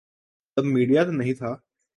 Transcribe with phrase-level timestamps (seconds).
[0.57, 1.51] تب میڈیا تو نہیں تھا۔